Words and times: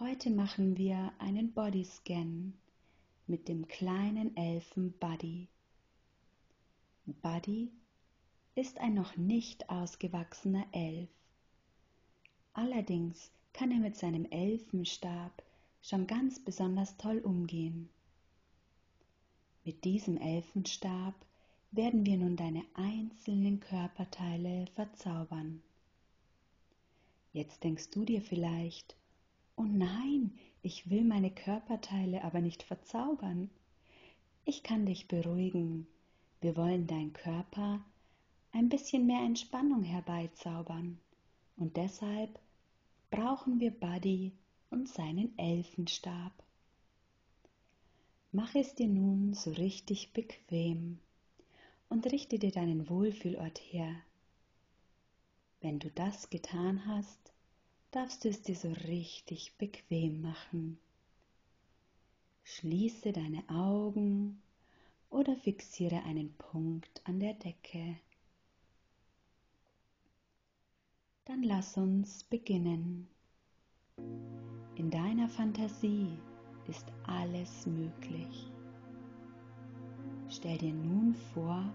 Heute 0.00 0.30
machen 0.30 0.76
wir 0.76 1.12
einen 1.18 1.52
Bodyscan 1.54 2.52
mit 3.26 3.48
dem 3.48 3.66
kleinen 3.66 4.36
Elfen 4.36 4.92
Buddy. 4.92 5.48
Buddy 7.04 7.72
ist 8.54 8.78
ein 8.78 8.94
noch 8.94 9.16
nicht 9.16 9.68
ausgewachsener 9.68 10.64
Elf. 10.70 11.08
Allerdings 12.52 13.32
kann 13.52 13.72
er 13.72 13.78
mit 13.78 13.96
seinem 13.96 14.24
Elfenstab 14.26 15.42
schon 15.82 16.06
ganz 16.06 16.38
besonders 16.38 16.96
toll 16.96 17.18
umgehen. 17.18 17.88
Mit 19.64 19.82
diesem 19.82 20.16
Elfenstab 20.16 21.14
werden 21.72 22.06
wir 22.06 22.18
nun 22.18 22.36
deine 22.36 22.64
einzelnen 22.74 23.58
Körperteile 23.58 24.68
verzaubern. 24.76 25.60
Jetzt 27.32 27.64
denkst 27.64 27.90
du 27.90 28.04
dir 28.04 28.22
vielleicht, 28.22 28.94
Oh 29.58 29.64
nein, 29.64 30.30
ich 30.62 30.88
will 30.88 31.02
meine 31.02 31.32
Körperteile 31.32 32.22
aber 32.22 32.40
nicht 32.40 32.62
verzaubern. 32.62 33.50
Ich 34.44 34.62
kann 34.62 34.86
dich 34.86 35.08
beruhigen. 35.08 35.88
Wir 36.40 36.56
wollen 36.56 36.86
dein 36.86 37.12
Körper 37.12 37.84
ein 38.52 38.68
bisschen 38.68 39.08
mehr 39.08 39.22
Entspannung 39.22 39.82
herbeizaubern. 39.82 41.00
Und 41.56 41.76
deshalb 41.76 42.38
brauchen 43.10 43.58
wir 43.58 43.72
Buddy 43.72 44.30
und 44.70 44.88
seinen 44.88 45.36
Elfenstab. 45.36 46.32
Mach 48.30 48.54
es 48.54 48.76
dir 48.76 48.86
nun 48.86 49.34
so 49.34 49.50
richtig 49.50 50.12
bequem 50.12 51.00
und 51.88 52.06
richte 52.06 52.38
dir 52.38 52.52
deinen 52.52 52.88
Wohlfühlort 52.88 53.58
her. 53.58 53.92
Wenn 55.60 55.80
du 55.80 55.90
das 55.90 56.30
getan 56.30 56.86
hast, 56.86 57.32
darfst 57.90 58.24
du 58.24 58.28
es 58.28 58.42
dir 58.42 58.56
so 58.56 58.70
richtig 58.86 59.56
bequem 59.56 60.20
machen. 60.20 60.78
Schließe 62.44 63.12
deine 63.12 63.48
Augen 63.48 64.42
oder 65.10 65.36
fixiere 65.36 66.02
einen 66.04 66.32
Punkt 66.34 67.00
an 67.04 67.20
der 67.20 67.34
Decke. 67.34 67.96
Dann 71.24 71.42
lass 71.42 71.76
uns 71.76 72.24
beginnen. 72.24 73.08
In 74.76 74.90
deiner 74.90 75.28
Fantasie 75.28 76.18
ist 76.68 76.86
alles 77.04 77.66
möglich. 77.66 78.50
Stell 80.28 80.58
dir 80.58 80.72
nun 80.72 81.14
vor, 81.34 81.72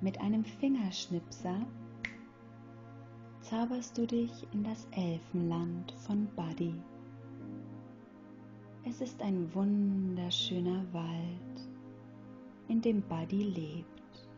mit 0.00 0.20
einem 0.20 0.44
Fingerschnipser 0.44 1.66
zauberst 3.50 3.98
du 3.98 4.06
dich 4.06 4.46
in 4.52 4.62
das 4.62 4.86
Elfenland 4.92 5.92
von 6.06 6.28
Buddy. 6.36 6.72
Es 8.84 9.00
ist 9.00 9.20
ein 9.20 9.52
wunderschöner 9.52 10.84
Wald, 10.92 11.68
in 12.68 12.80
dem 12.80 13.02
Buddy 13.02 13.42
lebt. 13.42 14.28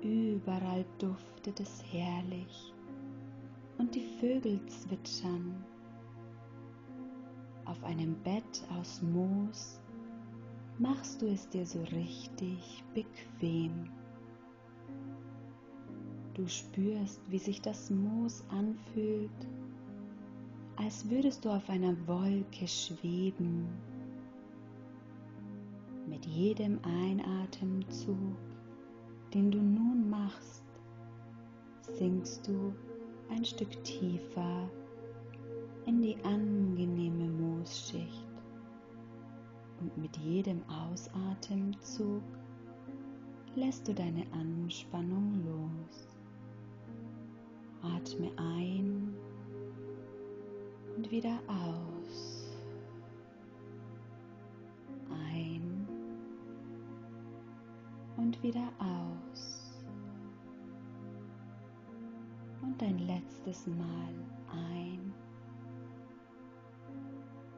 Überall 0.00 0.84
duftet 0.98 1.58
es 1.58 1.82
herrlich 1.90 2.72
und 3.78 3.92
die 3.96 4.06
Vögel 4.20 4.64
zwitschern. 4.66 5.64
Auf 7.64 7.82
einem 7.82 8.14
Bett 8.22 8.62
aus 8.78 9.02
Moos 9.02 9.80
machst 10.78 11.20
du 11.20 11.26
es 11.26 11.48
dir 11.48 11.66
so 11.66 11.80
richtig 11.82 12.84
bequem. 12.94 13.90
Du 16.38 16.46
spürst, 16.46 17.20
wie 17.28 17.38
sich 17.40 17.60
das 17.60 17.90
Moos 17.90 18.44
anfühlt, 18.48 19.28
als 20.76 21.10
würdest 21.10 21.44
du 21.44 21.50
auf 21.50 21.68
einer 21.68 21.96
Wolke 22.06 22.68
schweben. 22.68 23.66
Mit 26.06 26.24
jedem 26.26 26.78
Einatemzug, 26.84 28.36
den 29.34 29.50
du 29.50 29.58
nun 29.58 30.08
machst, 30.08 30.62
sinkst 31.80 32.46
du 32.46 32.72
ein 33.30 33.44
Stück 33.44 33.82
tiefer 33.82 34.70
in 35.86 36.00
die 36.00 36.16
angenehme 36.22 37.28
Moosschicht. 37.30 38.28
Und 39.80 39.98
mit 39.98 40.16
jedem 40.18 40.62
Ausatemzug 40.68 42.22
lässt 43.56 43.88
du 43.88 43.92
deine 43.92 44.24
Anspannung 44.30 45.44
los. 45.44 46.17
Atme 47.82 48.30
ein 48.36 49.14
und 50.96 51.10
wieder 51.10 51.38
aus. 51.46 52.48
Ein 55.10 55.86
und 58.16 58.42
wieder 58.42 58.72
aus. 58.78 59.72
Und 62.62 62.82
ein 62.82 62.98
letztes 62.98 63.66
Mal 63.68 64.14
ein 64.50 65.14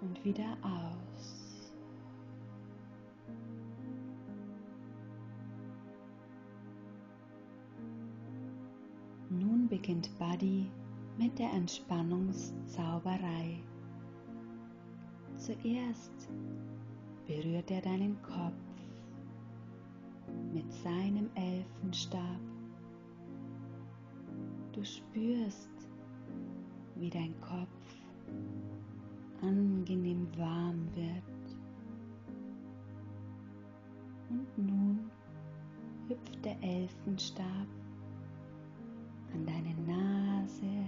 und 0.00 0.24
wieder 0.24 0.56
aus. 0.62 1.37
Beginnt 9.68 10.10
Buddy 10.18 10.70
mit 11.18 11.38
der 11.38 11.52
Entspannungszauberei. 11.52 13.62
Zuerst 15.36 16.30
berührt 17.26 17.70
er 17.70 17.82
deinen 17.82 18.16
Kopf 18.22 18.54
mit 20.52 20.72
seinem 20.72 21.28
Elfenstab. 21.34 22.40
Du 24.72 24.82
spürst, 24.84 25.70
wie 26.96 27.10
dein 27.10 27.38
Kopf 27.40 27.68
angenehm 29.42 30.26
warm 30.36 30.88
wird. 30.94 31.22
Und 34.30 34.58
nun 34.58 35.10
hüpft 36.08 36.44
der 36.44 36.60
Elfenstab 36.62 37.66
an 39.34 39.46
deine 39.46 39.74
Nase, 39.86 40.84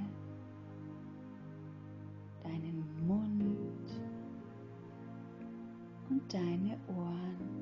deinen 2.42 3.06
Mund 3.06 3.90
und 6.08 6.32
deine 6.32 6.78
Ohren. 6.88 7.60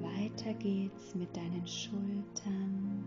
Weiter 0.00 0.54
geht's 0.54 1.14
mit 1.14 1.36
deinen 1.36 1.66
Schultern. 1.66 3.03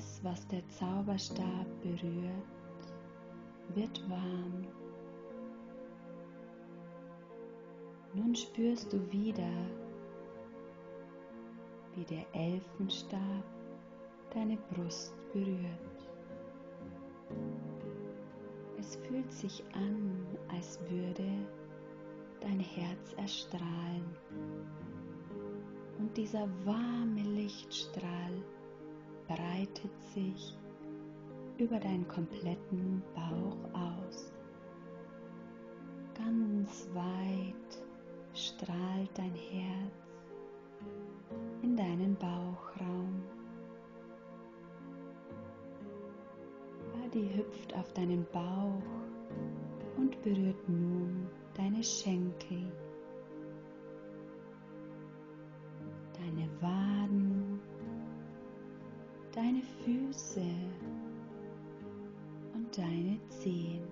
Alles, 0.00 0.24
was 0.24 0.46
der 0.46 0.66
Zauberstab 0.68 1.66
berührt, 1.82 2.94
wird 3.74 4.08
warm. 4.08 4.66
Nun 8.14 8.34
spürst 8.34 8.90
du 8.94 9.12
wieder, 9.12 9.52
wie 11.94 12.04
der 12.04 12.24
Elfenstab 12.32 13.44
deine 14.32 14.56
Brust 14.72 15.12
berührt. 15.34 16.08
Es 18.78 18.96
fühlt 18.96 19.30
sich 19.30 19.62
an, 19.74 20.26
als 20.48 20.80
würde 20.88 21.28
dein 22.40 22.60
Herz 22.60 23.12
erstrahlen 23.18 24.16
und 25.98 26.16
dieser 26.16 26.48
warme 26.64 27.20
Lichtstrahl 27.20 28.42
breitet 29.30 30.02
sich 30.12 30.58
über 31.58 31.78
deinen 31.78 32.06
kompletten 32.08 33.00
Bauch 33.14 33.58
aus. 33.78 34.32
Ganz 36.14 36.88
weit 36.92 37.84
strahlt 38.34 39.10
dein 39.14 39.34
Herz 39.34 39.92
in 41.62 41.76
deinen 41.76 42.16
Bauchraum. 42.16 43.22
Body 46.92 47.30
hüpft 47.36 47.72
auf 47.74 47.92
deinen 47.92 48.26
Bauch 48.32 48.82
und 49.96 50.20
berührt 50.22 50.68
nun 50.68 51.28
deine 51.54 51.84
Schenkel, 51.84 52.72
deine 59.40 59.62
Füße 59.62 60.42
und 62.52 62.76
deine 62.76 63.18
Zehen. 63.30 63.88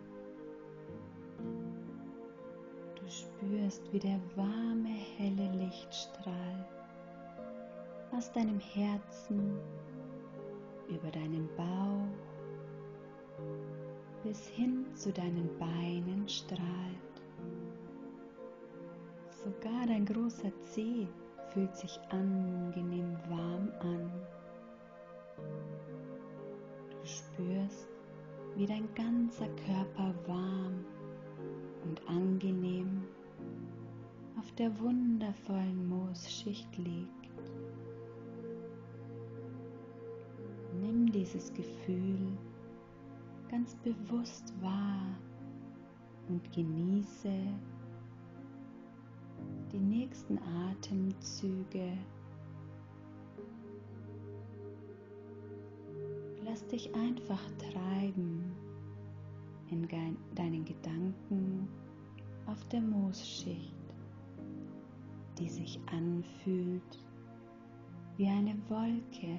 Du 2.95 3.11
spürst, 3.11 3.91
wie 3.91 3.99
der 3.99 4.21
warme, 4.37 4.91
helle 5.17 5.50
Lichtstrahl 5.56 6.69
aus 8.12 8.31
deinem 8.33 8.61
Herzen 8.61 9.59
über 10.89 11.11
deinen 11.11 11.49
Bauch 11.56 12.09
bis 14.25 14.49
hin 14.49 14.85
zu 14.94 15.11
deinen 15.12 15.49
Beinen 15.59 16.29
strahlt. 16.29 16.61
Sogar 19.31 19.87
dein 19.87 20.05
großer 20.05 20.53
Zeh 20.65 21.06
fühlt 21.55 21.75
sich 21.75 21.99
angenehm 22.11 23.17
warm 23.31 23.71
an. 23.81 24.11
Spürst, 27.38 27.88
wie 28.56 28.67
dein 28.67 28.93
ganzer 28.94 29.49
Körper 29.67 30.14
warm 30.26 30.85
und 31.85 32.00
angenehm 32.08 33.05
auf 34.38 34.50
der 34.52 34.76
wundervollen 34.81 35.88
Moosschicht 35.88 36.76
liegt. 36.76 37.52
Nimm 40.81 41.11
dieses 41.11 41.52
Gefühl 41.52 42.37
ganz 43.50 43.75
bewusst 43.76 44.52
wahr 44.61 45.19
und 46.29 46.52
genieße 46.52 47.32
die 49.73 49.79
nächsten 49.79 50.38
Atemzüge. 50.70 51.93
Lass 56.58 56.66
dich 56.66 56.93
einfach 56.93 57.40
treiben 57.56 58.52
in 59.70 59.87
deinen 60.34 60.64
Gedanken 60.64 61.69
auf 62.46 62.66
der 62.66 62.81
Moosschicht, 62.81 63.76
die 65.38 65.49
sich 65.49 65.78
anfühlt 65.87 66.99
wie 68.16 68.26
eine 68.26 68.56
Wolke. 68.69 69.38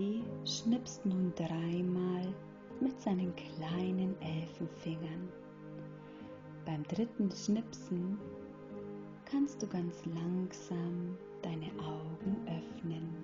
Buddy 0.00 0.24
schnipst 0.46 1.04
nun 1.04 1.30
dreimal 1.36 2.32
mit 2.80 2.98
seinen 3.02 3.34
kleinen 3.36 4.16
Elfenfingern. 4.22 5.28
Beim 6.64 6.82
dritten 6.84 7.30
Schnipsen 7.30 8.18
kannst 9.26 9.60
du 9.62 9.66
ganz 9.66 10.02
langsam 10.06 11.18
deine 11.42 11.66
Augen 11.84 12.34
öffnen. 12.46 13.14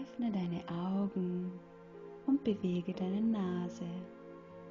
Öffne 0.00 0.32
deine 0.32 0.64
Augen 0.68 1.52
und 2.26 2.42
bewege 2.42 2.92
deine 2.92 3.20
Nase, 3.20 3.86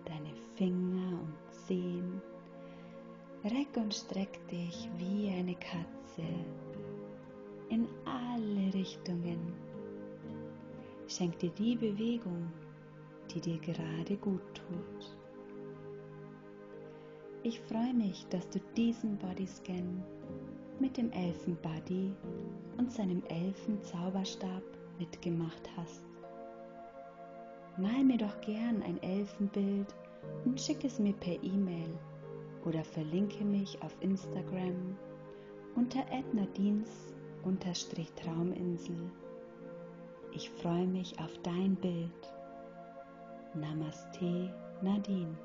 deine 0.04 0.34
Finger 0.58 1.22
und 1.22 1.54
Zehen 1.54 2.22
Reck 3.44 3.76
und 3.76 3.94
streck 3.94 4.40
dich 4.48 4.90
wie 4.98 5.28
eine 5.28 5.56
Katze 5.56 6.24
in 7.68 7.90
alle 8.06 8.74
Richtungen. 8.74 9.52
Schenk 11.10 11.40
dir 11.40 11.50
die 11.50 11.76
Bewegung, 11.76 12.50
die 13.34 13.42
dir 13.42 13.58
gerade 13.58 14.16
gut 14.16 14.42
tut. 14.54 15.18
Ich 17.44 17.60
freue 17.60 17.94
mich, 17.94 18.26
dass 18.30 18.50
du 18.50 18.62
diesen 18.78 19.18
Bodyscan 19.18 20.02
mit 20.80 20.96
dem 20.96 21.12
Elfenbuddy 21.12 22.14
und 22.78 22.94
seinem 22.94 23.22
Elfenzauberstab 23.26 24.64
mitgemacht 25.00 25.70
hast. 25.76 26.06
Mal 27.76 28.06
mir 28.06 28.20
doch 28.20 28.40
gern 28.40 28.82
ein 28.84 29.04
Elfenbild 29.04 29.94
und 30.46 30.62
schick 30.62 30.86
es 30.86 30.98
mir 30.98 31.14
per 31.14 31.44
E-Mail 31.44 31.94
oder 32.66 32.84
verlinke 32.84 33.44
mich 33.44 33.80
auf 33.82 33.96
Instagram 34.02 34.98
unter 35.76 36.06
nadins-trauminsel. 36.34 38.96
Ich 40.34 40.50
freue 40.50 40.88
mich 40.88 41.20
auf 41.20 41.38
dein 41.44 41.76
Bild. 41.76 42.34
Namaste, 43.54 44.52
Nadine. 44.82 45.38